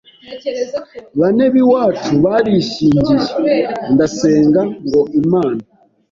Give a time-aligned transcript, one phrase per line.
[1.19, 3.57] bane b’iwacu barishyingiye
[3.93, 5.61] ndasenga ngo Imana